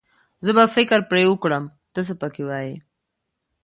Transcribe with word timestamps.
زه 0.45 0.51
به 0.57 0.63
فکر 0.75 0.99
پرې 1.09 1.23
وکړم، 1.27 1.63
ته 1.93 1.99
څه 2.07 2.13
پکې 2.21 2.43
وايې. 2.49 2.75